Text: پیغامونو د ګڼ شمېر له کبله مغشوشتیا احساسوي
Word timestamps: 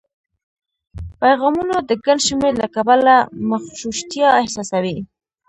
پیغامونو 1.21 1.75
د 1.89 1.91
ګڼ 2.05 2.17
شمېر 2.27 2.53
له 2.61 2.67
کبله 2.75 3.15
مغشوشتیا 3.49 4.29
احساسوي 4.41 4.97